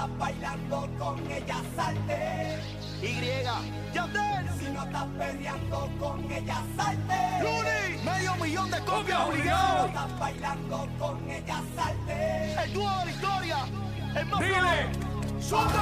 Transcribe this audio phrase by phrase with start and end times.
[0.00, 2.58] estás bailando con ella, salte.
[3.02, 4.48] Y, Yandel.
[4.58, 7.18] Si no estás peleando con ella, salte.
[7.42, 9.68] Luni, medio millón de copias obligado.
[9.68, 12.52] Si no estás bailando con ella, salte.
[12.64, 13.58] El dúo de la historia,
[14.16, 14.88] el más Dile,
[15.40, 15.80] suelta.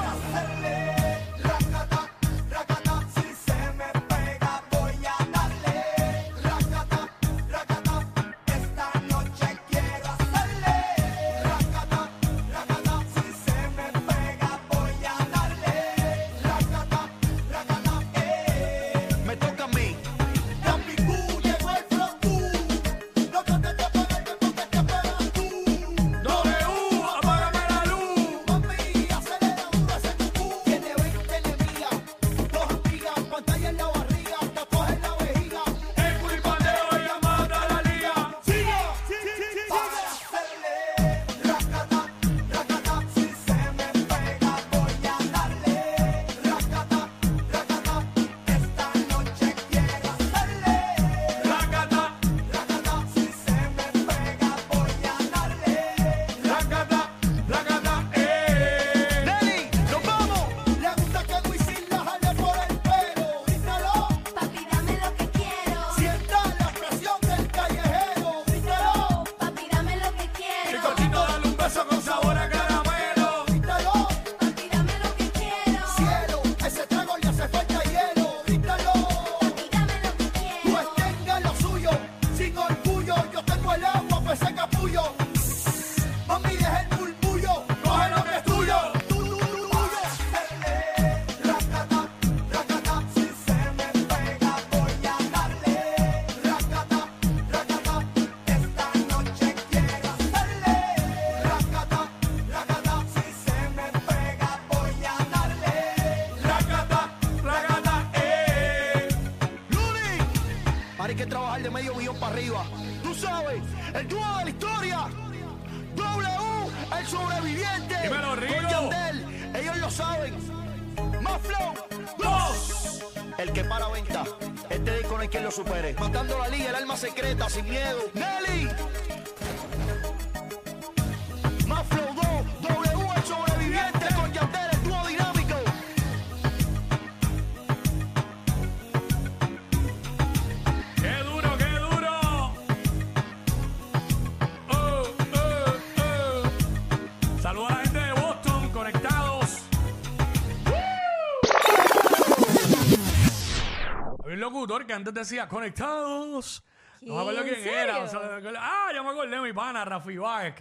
[154.68, 156.62] locutor que antes decía conectados.
[157.00, 157.98] No me acuerdo ¿En quién era.
[157.98, 158.20] o sea,
[158.58, 160.54] ah, ya me acordé de mi pana, Rafi Báez.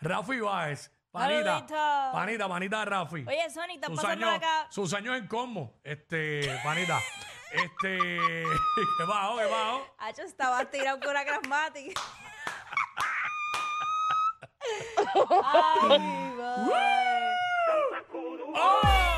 [0.00, 0.90] Rafi Báez.
[1.12, 1.44] Panita.
[1.44, 2.12] Saludito.
[2.12, 3.24] Panita, panita de Rafi.
[3.28, 4.66] Oye, Sonic, estás sus pasando acá.
[4.70, 6.98] sus años en Como, este, panita.
[7.52, 8.08] este,
[8.98, 9.86] qué bajo, qué bajo.
[9.98, 12.00] Hacho, estaba tirado con una crasmática.
[15.44, 16.56] Ay, va.
[18.56, 19.13] ¡Oh!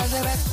[0.00, 0.49] detrás de ver.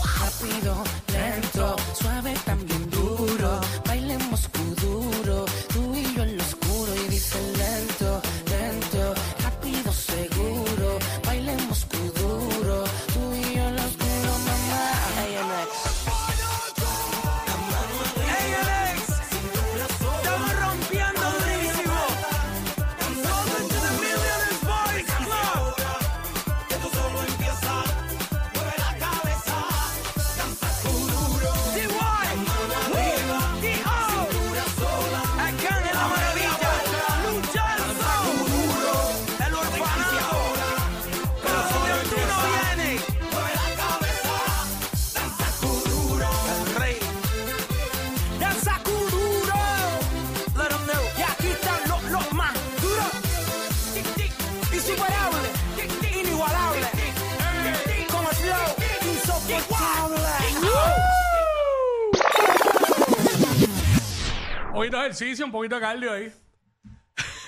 [64.87, 66.33] poquito de ejercicio, un poquito de cardio ahí.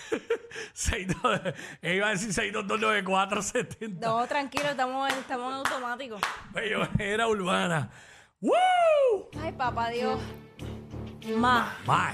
[0.74, 1.42] 62,
[1.82, 4.00] eh, iba a decir 6229470.
[4.00, 6.18] No, tranquilo, estamos, estamos en automático.
[6.52, 7.90] Bellonera urbana.
[8.42, 9.30] ¡Woo!
[9.42, 10.20] Ay, papá Dios.
[11.36, 11.78] Ma.
[11.86, 12.14] Ma.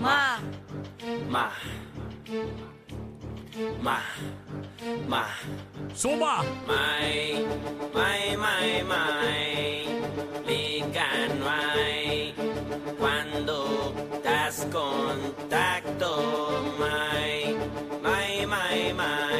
[0.00, 0.38] Ma.
[1.28, 1.28] Ma.
[1.28, 1.52] Ma.
[3.80, 4.00] Ma,
[5.06, 5.26] ma.
[5.94, 6.42] ¡Zumba!
[6.66, 7.46] Mai,
[7.94, 9.86] mai, mai, mai.
[10.44, 12.34] Ligano hay
[12.98, 16.12] cuando das contacto.
[16.80, 17.56] Mai,
[18.02, 19.33] mai, mai, mai.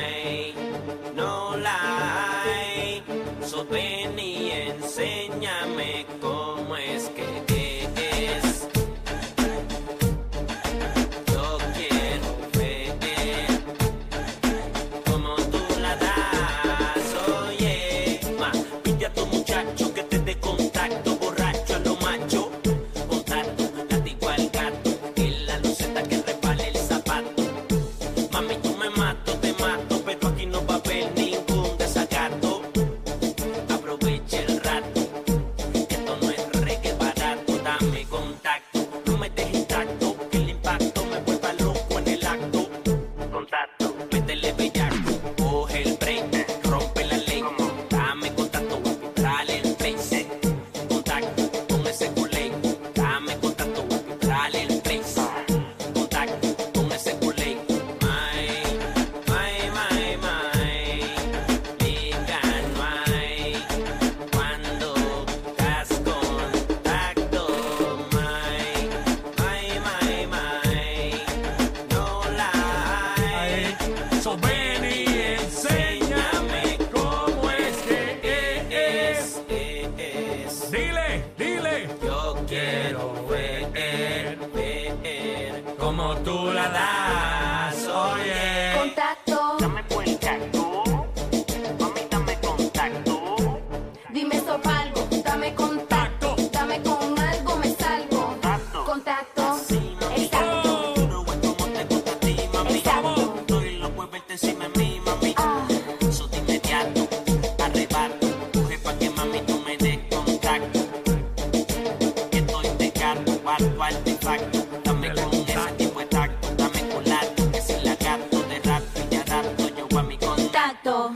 [120.83, 121.13] ト」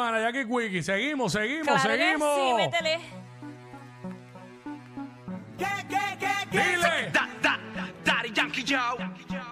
[0.00, 0.82] urbana, Jackie Quickie.
[0.82, 2.34] Seguimos, seguimos, Claro que seguimos.
[2.36, 3.00] sí, métele.
[6.50, 7.10] Dile.
[7.12, 7.58] Da, da,
[8.04, 8.96] Daddy Yankee Yao,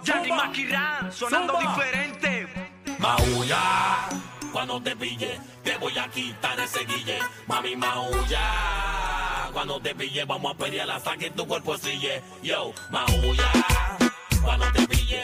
[0.02, 1.10] Yandy Zumba.
[1.12, 2.48] Sonando diferente.
[2.98, 4.08] Maulla,
[4.52, 7.18] cuando te pille, te voy a quitar ese guille.
[7.46, 12.20] Mami, maulla, cuando te pille, vamos a pelear hasta que tu cuerpo sigue.
[12.42, 13.50] Yo, maulla,
[14.42, 15.22] cuando te pille,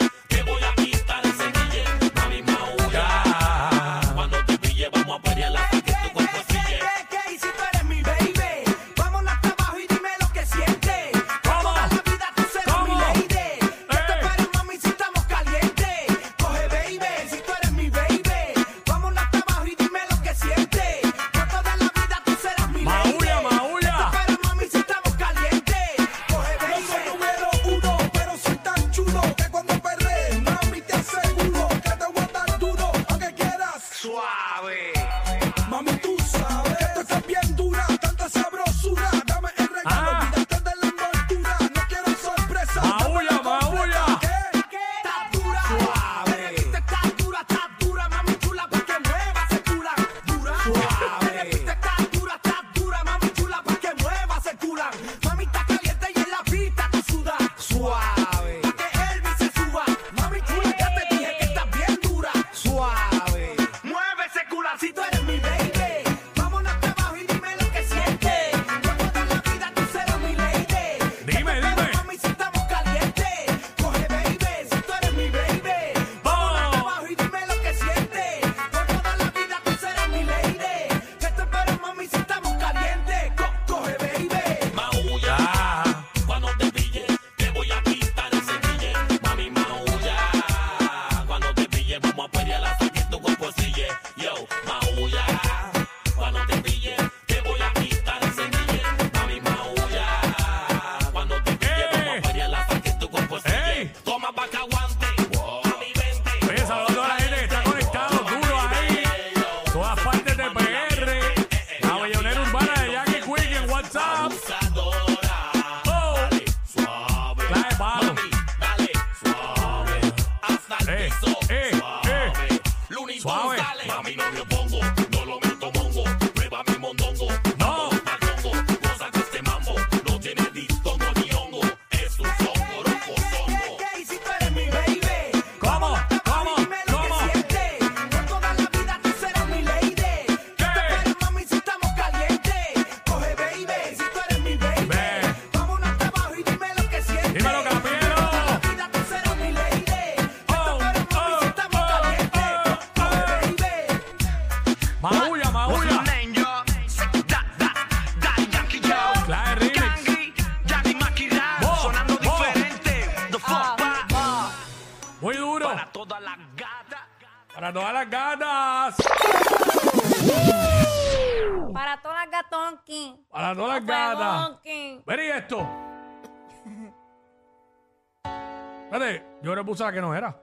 [179.55, 180.37] me repuse la que no era.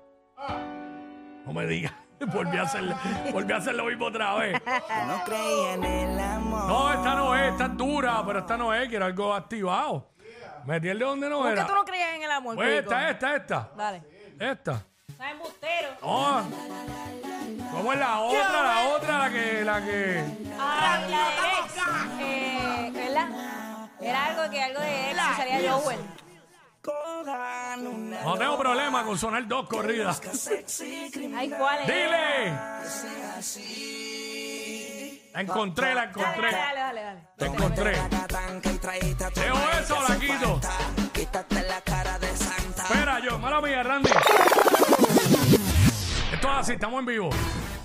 [1.46, 1.92] No me digas.
[2.34, 2.84] Volví a, hacer,
[3.34, 4.62] volví a hacer lo mismo otra vez.
[5.08, 6.68] No creían en el amor.
[6.68, 10.12] No, esta no es, esta es dura, pero esta no es, quiero algo activado.
[10.66, 12.56] Metí el de donde no ¿Por qué tú no creías en el amor?
[12.56, 13.72] Pues esta, esta, esta.
[13.76, 14.04] Dale.
[14.40, 14.86] Esta.
[15.08, 15.90] Estás embustero.
[16.00, 20.24] ¿Cómo es la otra, la otra, la que, la que?
[20.60, 21.74] Ah, la de ex.
[22.22, 23.90] Eh, ¿Verdad?
[24.00, 26.00] Era algo que algo de él, sería Joel.
[28.24, 30.22] No tengo problema con sonar dos corridas.
[31.36, 31.88] Ay, ¿cuál es?
[31.88, 32.54] ¡Dile!
[35.34, 36.52] La encontré, la encontré.
[36.52, 37.22] dale, dale, dale.
[37.38, 37.94] La encontré.
[39.36, 40.60] Leo eso, la quito.
[41.14, 42.84] Quítate la cara de santa.
[42.84, 44.10] Espera, yo, mala mía, Randy.
[46.34, 47.30] Esto es así, estamos en vivo.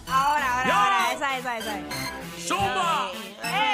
[0.08, 1.12] Ahora, ahora, ahora.
[1.12, 1.78] Esa, esa, esa.
[2.38, 3.10] ¡Zumba!
[3.44, 3.65] ¡Eh!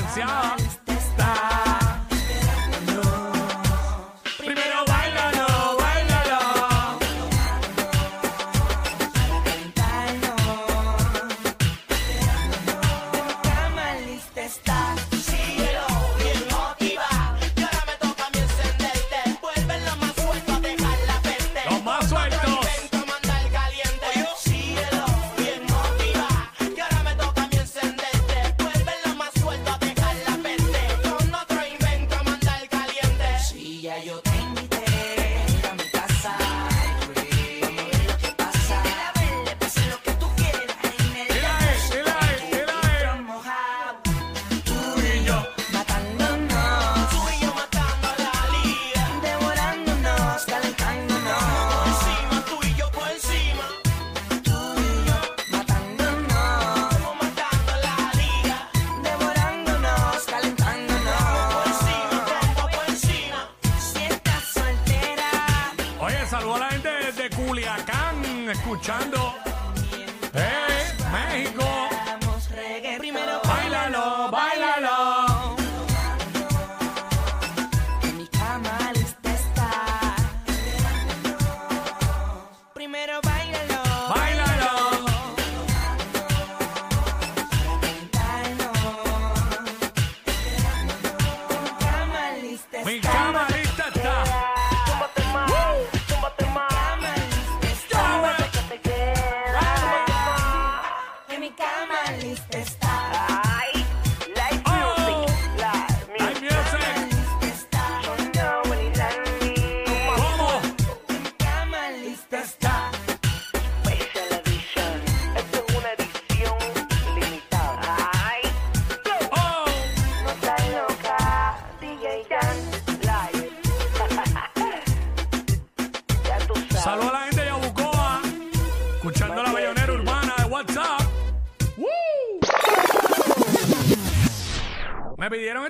[0.00, 1.69] licenciada.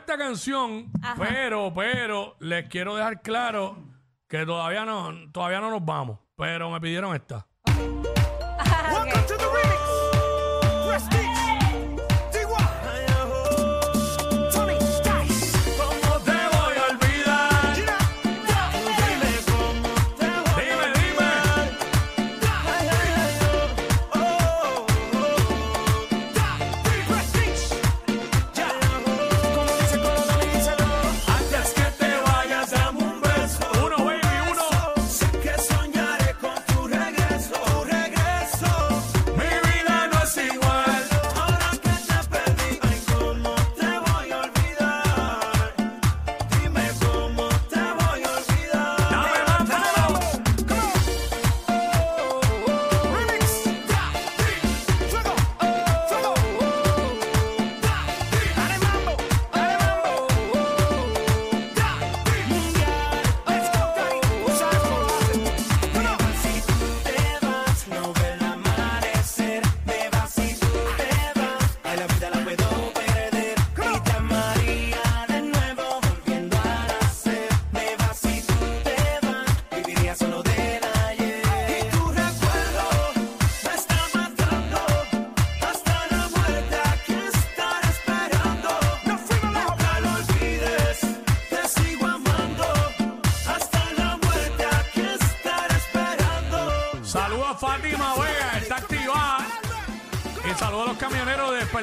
[0.00, 3.76] esta canción, pero, pero, les quiero dejar claro
[4.28, 6.18] que todavía no, todavía no nos vamos.
[6.36, 7.46] Pero me pidieron esta.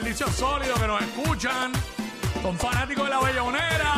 [0.07, 1.73] Desperdicio Sólido que nos escuchan.
[2.41, 3.96] Son fanáticos de la Bellonera.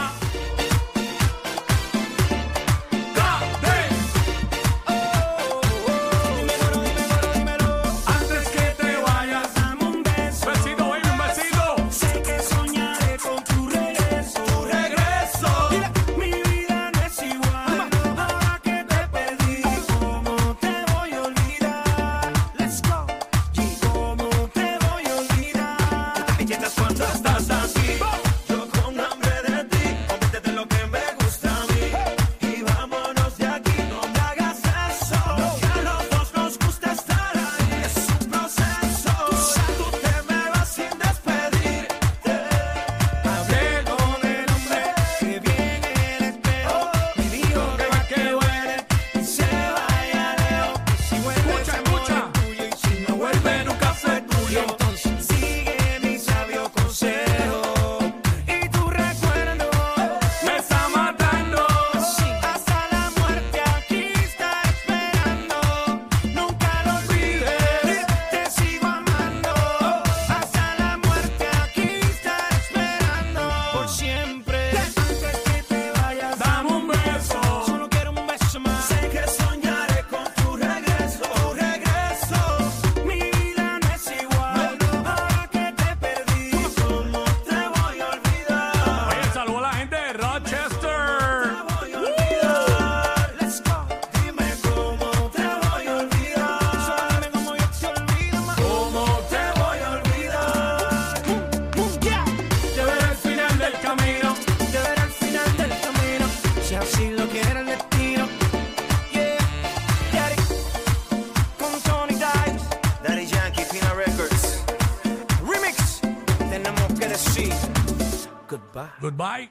[118.49, 118.89] Goodbye.
[118.99, 119.49] Goodbye.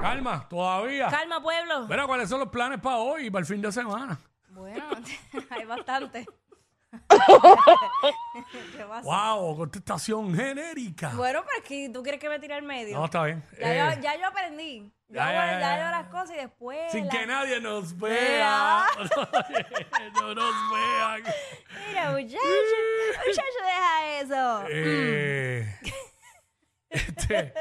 [0.00, 1.08] Calma, todavía.
[1.08, 1.86] Calma, pueblo.
[1.86, 4.18] Mira, ¿cuáles son los planes para hoy y para el fin de semana?
[4.48, 4.84] Bueno,
[5.50, 6.26] hay bastante.
[7.08, 9.02] ¿Qué pasa?
[9.04, 11.10] Wow, contestación genérica.
[11.14, 12.96] Bueno, pero es que tú quieres que me tire al medio.
[12.98, 13.44] No, está bien.
[13.60, 14.92] ya, Eh, yo, ya yo aprendí.
[15.08, 16.90] Yo ya, ya, ya, ya las cosas y después.
[16.90, 18.86] sin la- que nadie nos vea.
[20.14, 21.22] no nos vean.
[21.88, 22.38] Mira, muchacho.
[23.26, 24.64] Muchacho, deja eso.
[24.70, 25.78] Eh,
[26.90, 27.52] este,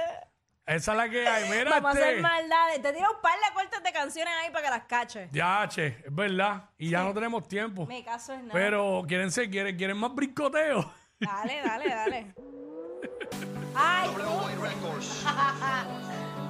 [0.66, 1.50] esa es la que hay.
[1.50, 2.82] Mira, Vamos a este, hacer maldades.
[2.82, 5.30] Te tiro un par de cortes de canciones ahí para que las caches.
[5.32, 6.70] Ya, che, es verdad.
[6.78, 7.88] Y ya no tenemos tiempo.
[7.88, 8.54] Mi caso es nada.
[8.54, 10.94] Pero quieren ser, quieren, quieren más brincoteo.
[11.20, 12.34] Dale, dale, dale.
[13.76, 14.10] Ay,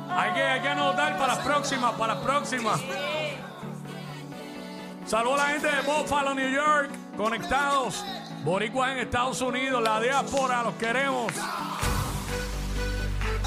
[0.09, 2.81] Hay que, hay que anotar para las próximas, para las próximas.
[5.05, 8.05] Saludos a la gente de Buffalo, New York, conectados.
[8.43, 11.31] Boricuas en Estados Unidos, la diáspora, los queremos.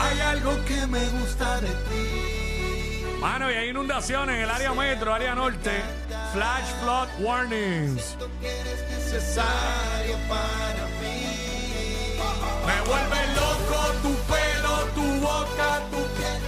[0.03, 3.05] Hay algo que me gusta de ti.
[3.21, 5.71] Mano, y hay inundaciones en el área metro, área norte.
[6.33, 8.17] Flash flood warnings.
[8.41, 12.19] Necesario para mí.
[12.67, 16.42] Me vuelve loco tu pelo, tu boca, tu piel.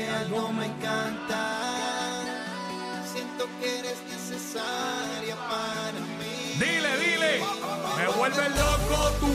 [0.00, 1.40] Algo me encanta.
[3.12, 6.54] Siento que eres necesaria para mí.
[6.58, 7.40] Dile, dile.
[7.98, 9.34] Me vuelve loco tu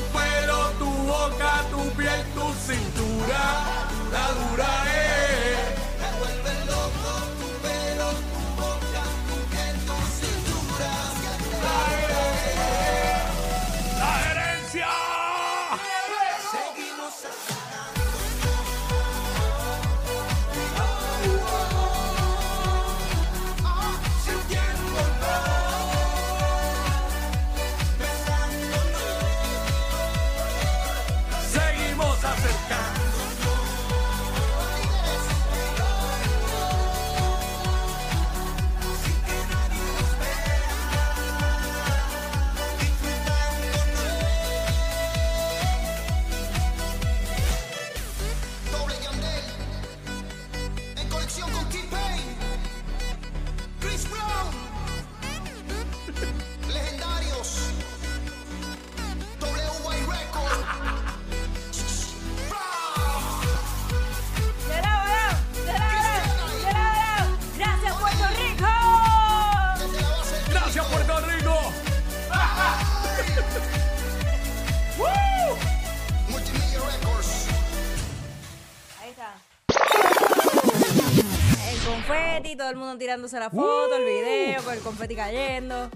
[82.56, 85.90] todo el mundo tirándose la foto, el video, con el confeti cayendo,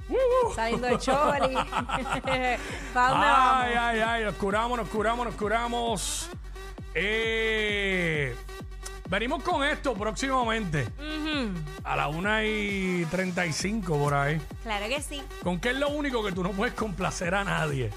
[0.55, 1.55] saliendo el choli.
[2.93, 6.29] ¿Para dónde Ay, ay, ay, nos curamos, nos curamos, nos curamos.
[6.93, 8.35] Eh,
[9.09, 10.87] venimos con esto próximamente.
[11.83, 14.41] A las 1 y 35 por ahí.
[14.63, 15.21] Claro que sí.
[15.43, 17.89] ¿Con qué es lo único que tú no puedes complacer a nadie?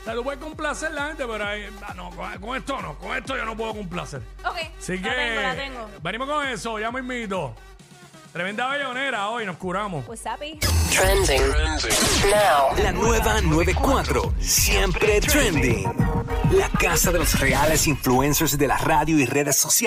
[0.00, 2.80] O sea, tú puedes complacer a la gente, pero ahí, ah, no, con, con esto
[2.80, 4.22] no, con esto yo no puedo complacer.
[4.44, 5.88] Ok, Así que la tengo, la tengo.
[6.02, 7.54] venimos con eso, ya me invito.
[8.32, 10.04] Tremenda bellonera hoy, nos curamos.
[10.04, 10.58] Pues sapi.
[10.92, 11.42] Trending.
[12.30, 12.82] Now.
[12.82, 15.84] La nueva 94, siempre trending.
[16.52, 19.68] La casa de los reales influencers de la radio y redes sociales.